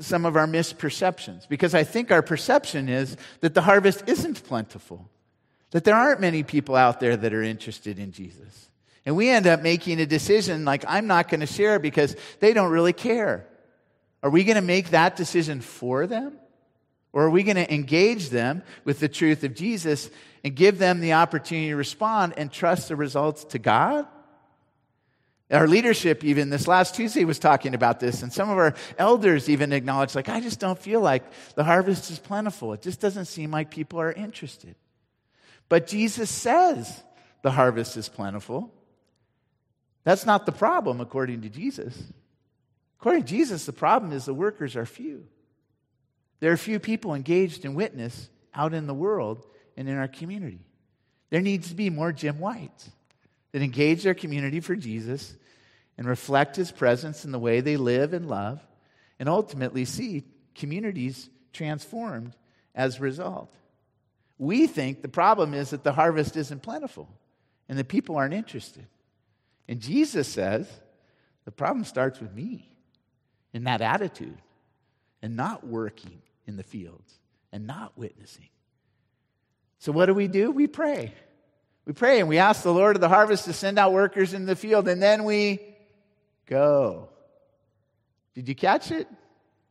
[0.00, 5.10] some of our misperceptions because I think our perception is that the harvest isn't plentiful,
[5.72, 8.70] that there aren't many people out there that are interested in Jesus.
[9.04, 12.54] And we end up making a decision like, I'm not going to share because they
[12.54, 13.46] don't really care.
[14.22, 16.38] Are we going to make that decision for them?
[17.12, 20.08] Or are we going to engage them with the truth of Jesus
[20.42, 24.06] and give them the opportunity to respond and trust the results to God?
[25.50, 29.48] Our leadership, even this last Tuesday, was talking about this, and some of our elders
[29.48, 31.24] even acknowledged, like, I just don't feel like
[31.56, 32.72] the harvest is plentiful.
[32.72, 34.76] It just doesn't seem like people are interested.
[35.68, 37.02] But Jesus says
[37.42, 38.72] the harvest is plentiful.
[40.04, 42.00] That's not the problem, according to Jesus.
[43.00, 45.26] According to Jesus, the problem is the workers are few.
[46.38, 49.46] There are few people engaged in witness out in the world
[49.80, 50.60] and in our community.
[51.30, 52.90] There needs to be more Jim Whites
[53.52, 55.34] that engage their community for Jesus
[55.96, 58.60] and reflect his presence in the way they live and love,
[59.18, 60.24] and ultimately see
[60.54, 62.36] communities transformed
[62.74, 63.54] as a result.
[64.36, 67.08] We think the problem is that the harvest isn't plentiful
[67.66, 68.86] and that people aren't interested.
[69.66, 70.70] And Jesus says
[71.46, 72.68] the problem starts with me
[73.54, 74.42] in that attitude
[75.22, 77.14] and not working in the fields
[77.50, 78.50] and not witnessing.
[79.80, 80.50] So, what do we do?
[80.50, 81.12] We pray.
[81.86, 84.46] We pray and we ask the Lord of the harvest to send out workers in
[84.46, 85.60] the field, and then we
[86.46, 87.08] go.
[88.34, 89.08] Did you catch it?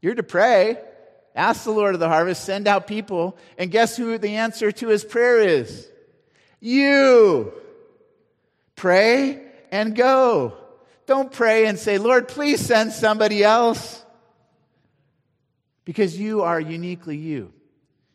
[0.02, 0.78] You're to pray.
[1.36, 4.88] Ask the Lord of the harvest, send out people, and guess who the answer to
[4.88, 5.88] his prayer is?
[6.60, 7.54] You.
[8.76, 9.42] Pray
[9.72, 10.58] and go.
[11.06, 14.04] Don't pray and say, Lord, please send somebody else.
[15.86, 17.54] Because you are uniquely you.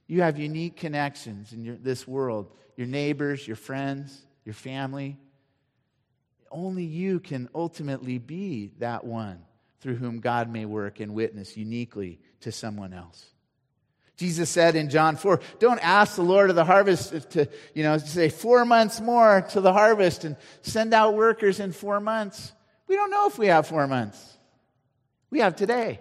[0.07, 5.17] You have unique connections in your, this world your neighbors, your friends, your family.
[6.51, 9.45] Only you can ultimately be that one
[9.81, 13.27] through whom God may work and witness uniquely to someone else.
[14.17, 17.99] Jesus said in John 4, don't ask the Lord of the harvest to, you know,
[17.99, 22.53] say four months more to the harvest and send out workers in four months.
[22.87, 24.39] We don't know if we have four months.
[25.31, 26.01] We have today.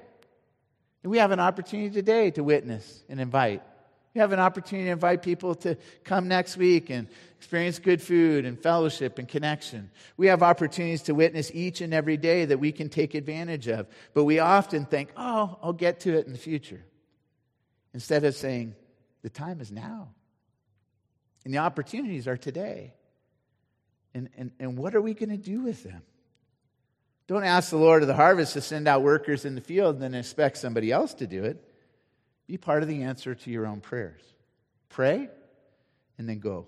[1.01, 3.63] And we have an opportunity today to witness and invite.
[4.13, 7.07] We have an opportunity to invite people to come next week and
[7.37, 9.89] experience good food and fellowship and connection.
[10.17, 13.87] We have opportunities to witness each and every day that we can take advantage of.
[14.13, 16.85] But we often think, oh, I'll get to it in the future.
[17.95, 18.75] Instead of saying,
[19.23, 20.09] the time is now.
[21.43, 22.93] And the opportunities are today.
[24.13, 26.03] And, and, and what are we going to do with them?
[27.25, 30.03] Don't ask the Lord of the harvest to send out workers in the field and
[30.03, 31.72] then expect somebody else to do it.
[32.47, 34.21] Be part of the answer to your own prayers.
[34.89, 35.29] Pray
[36.17, 36.67] and then go.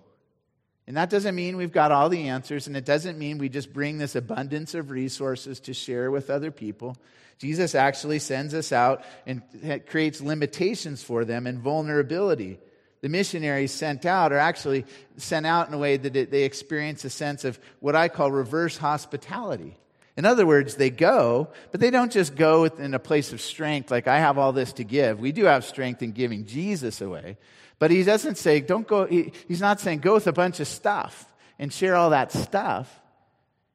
[0.88, 3.74] And that doesn't mean we've got all the answers, and it doesn't mean we just
[3.74, 6.96] bring this abundance of resources to share with other people.
[7.40, 9.42] Jesus actually sends us out and
[9.88, 12.60] creates limitations for them and vulnerability.
[13.02, 14.86] The missionaries sent out are actually
[15.18, 18.78] sent out in a way that they experience a sense of what I call reverse
[18.78, 19.78] hospitality.
[20.18, 23.92] In other words, they go, but they don't just go in a place of strength,
[23.92, 25.20] like I have all this to give.
[25.20, 27.38] We do have strength in giving Jesus away.
[27.80, 30.68] But he doesn't say, don't go, he, he's not saying go with a bunch of
[30.68, 33.02] stuff and share all that stuff.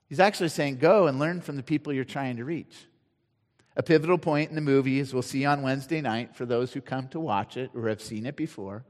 [0.08, 2.74] He's actually saying go and learn from the people you're trying to reach.
[3.76, 6.80] A pivotal point in the movie, as we'll see on Wednesday night for those who
[6.80, 8.84] come to watch it or have seen it before,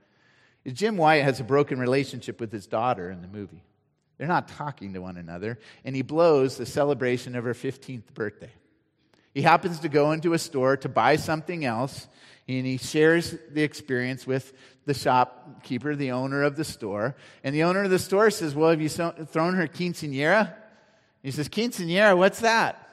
[0.64, 3.62] is Jim White has a broken relationship with his daughter in the movie.
[4.20, 8.50] They're not talking to one another, and he blows the celebration of her 15th birthday.
[9.32, 12.06] He happens to go into a store to buy something else,
[12.46, 14.52] and he shares the experience with
[14.84, 17.16] the shopkeeper, the owner of the store.
[17.42, 20.54] And the owner of the store says, Well, have you thrown her quinceanera?
[21.22, 22.90] He says, Quinceanera, what's that?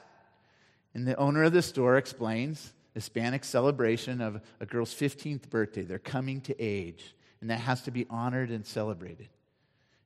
[0.94, 5.82] And the owner of the store explains Hispanic celebration of a girl's 15th birthday.
[5.82, 9.28] They're coming to age, and that has to be honored and celebrated.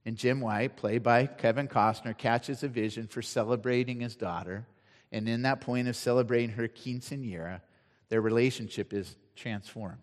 [0.05, 4.67] And Jim White, played by Kevin Costner, catches a vision for celebrating his daughter.
[5.13, 7.61] And in that point of celebrating her quinceanera,
[8.09, 10.01] their relationship is transformed.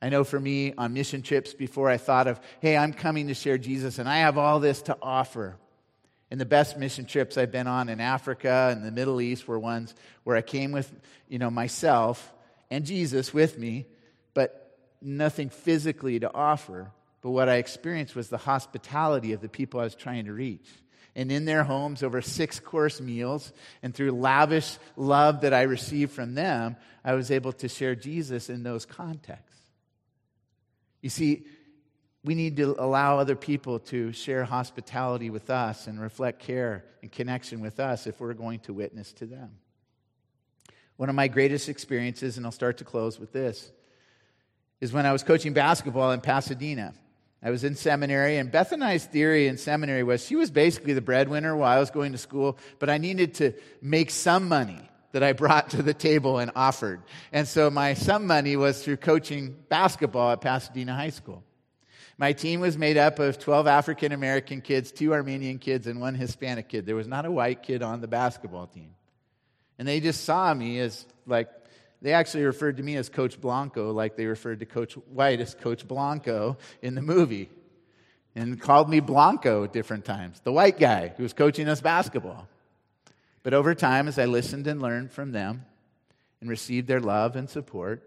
[0.00, 3.34] I know for me on mission trips before, I thought of, hey, I'm coming to
[3.34, 5.56] share Jesus and I have all this to offer.
[6.30, 9.58] And the best mission trips I've been on in Africa and the Middle East were
[9.58, 9.94] ones
[10.24, 10.92] where I came with,
[11.28, 12.32] you know, myself
[12.70, 13.86] and Jesus with me,
[14.34, 16.90] but nothing physically to offer.
[17.22, 20.68] But what I experienced was the hospitality of the people I was trying to reach.
[21.16, 23.52] And in their homes, over six course meals,
[23.82, 28.50] and through lavish love that I received from them, I was able to share Jesus
[28.50, 29.60] in those contexts.
[31.00, 31.46] You see,
[32.22, 37.10] we need to allow other people to share hospitality with us and reflect care and
[37.10, 39.52] connection with us if we're going to witness to them.
[40.96, 43.70] One of my greatest experiences, and I'll start to close with this,
[44.80, 46.94] is when I was coaching basketball in Pasadena.
[47.46, 50.94] I was in seminary, and Beth and I's theory in seminary was she was basically
[50.94, 54.80] the breadwinner while I was going to school, but I needed to make some money
[55.12, 57.02] that I brought to the table and offered.
[57.30, 61.44] And so my some money was through coaching basketball at Pasadena High School.
[62.18, 66.16] My team was made up of 12 African American kids, two Armenian kids, and one
[66.16, 66.84] Hispanic kid.
[66.84, 68.90] There was not a white kid on the basketball team.
[69.78, 71.48] And they just saw me as like,
[72.02, 75.54] they actually referred to me as Coach Blanco, like they referred to Coach White as
[75.54, 77.48] Coach Blanco in the movie,
[78.34, 82.48] and called me Blanco at different times, the white guy who was coaching us basketball.
[83.42, 85.64] But over time, as I listened and learned from them
[86.40, 88.02] and received their love and support,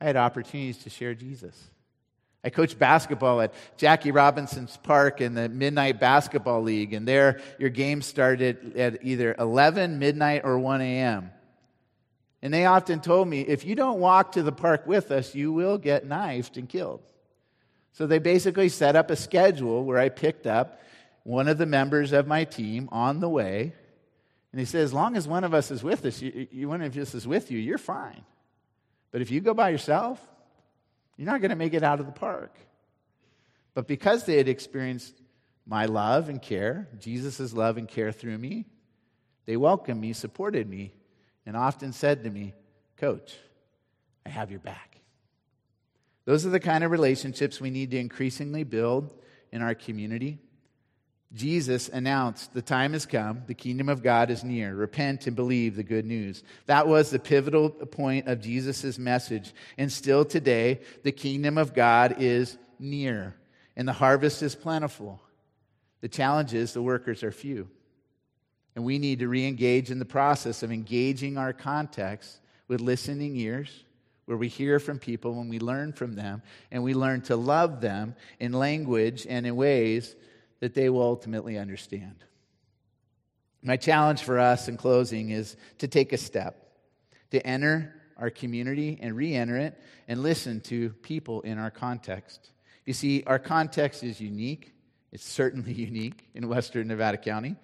[0.00, 1.70] I had opportunities to share Jesus.
[2.42, 7.68] I coached basketball at Jackie Robinson's Park in the Midnight Basketball League, and there your
[7.68, 11.30] game started at either 11, midnight, or 1 a.m.
[12.40, 15.52] And they often told me, if you don't walk to the park with us, you
[15.52, 17.02] will get knifed and killed.
[17.92, 20.80] So they basically set up a schedule where I picked up
[21.24, 23.72] one of the members of my team on the way
[24.52, 26.80] and he said, as long as one of us is with us, you, you, one
[26.80, 28.24] of us is with you, you're fine.
[29.10, 30.20] But if you go by yourself,
[31.16, 32.54] you're not going to make it out of the park.
[33.74, 35.14] But because they had experienced
[35.66, 38.64] my love and care, Jesus' love and care through me,
[39.44, 40.92] They welcomed me, supported me,
[41.48, 42.52] and often said to me,
[42.98, 43.34] Coach,
[44.26, 44.98] I have your back.
[46.26, 49.14] Those are the kind of relationships we need to increasingly build
[49.50, 50.40] in our community.
[51.32, 54.74] Jesus announced, The time has come, the kingdom of God is near.
[54.74, 56.42] Repent and believe the good news.
[56.66, 59.54] That was the pivotal point of Jesus' message.
[59.78, 63.34] And still today, the kingdom of God is near,
[63.74, 65.18] and the harvest is plentiful.
[66.02, 67.70] The challenge is the workers are few.
[68.78, 73.34] And we need to re engage in the process of engaging our context with listening
[73.34, 73.82] ears
[74.26, 77.80] where we hear from people and we learn from them and we learn to love
[77.80, 80.14] them in language and in ways
[80.60, 82.22] that they will ultimately understand.
[83.64, 86.70] My challenge for us in closing is to take a step,
[87.32, 89.76] to enter our community and re enter it
[90.06, 92.50] and listen to people in our context.
[92.86, 94.72] You see, our context is unique.
[95.10, 97.56] It's certainly unique in Western Nevada County.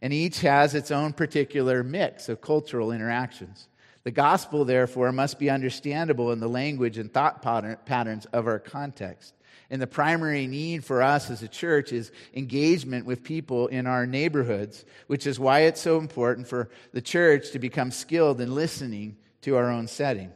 [0.00, 3.68] And each has its own particular mix of cultural interactions.
[4.04, 9.34] The gospel, therefore, must be understandable in the language and thought patterns of our context.
[9.70, 14.06] And the primary need for us as a church is engagement with people in our
[14.06, 19.16] neighborhoods, which is why it's so important for the church to become skilled in listening
[19.42, 20.32] to our own setting.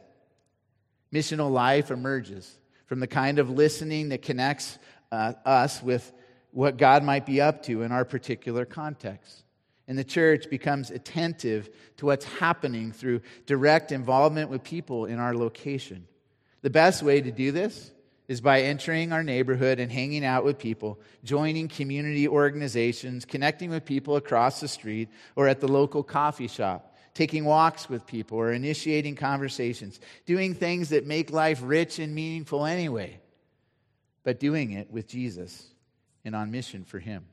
[1.11, 4.77] Missional life emerges from the kind of listening that connects
[5.11, 6.11] uh, us with
[6.51, 9.42] what God might be up to in our particular context
[9.87, 15.35] and the church becomes attentive to what's happening through direct involvement with people in our
[15.35, 16.07] location.
[16.61, 17.91] The best way to do this
[18.29, 23.83] is by entering our neighborhood and hanging out with people, joining community organizations, connecting with
[23.83, 28.53] people across the street or at the local coffee shop, taking walks with people or
[28.53, 33.19] initiating conversations, doing things that make life rich and meaningful anyway,
[34.23, 35.67] but doing it with Jesus
[36.23, 37.25] and on mission for Him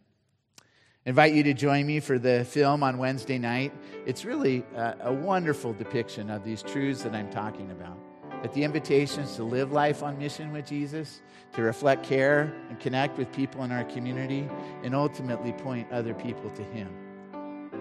[1.06, 3.72] invite you to join me for the film on Wednesday night.
[4.06, 7.98] It's really a, a, wonderful depiction of these truths that I'm talking about.
[8.42, 11.20] That the invitation is to live life on mission with Jesus,
[11.54, 14.48] to reflect care and connect with people in our community,
[14.82, 16.88] and ultimately point other people to Him.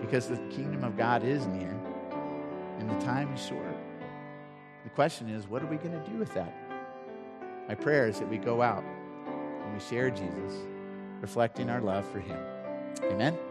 [0.01, 1.78] Because the kingdom of God is near
[2.80, 3.76] and the time is short.
[4.86, 6.53] The question is, what are we going to do with that?
[7.67, 10.53] My prayer is that we go out and we share Jesus,
[11.22, 12.39] reflecting our love for Him.
[13.11, 13.48] Amen.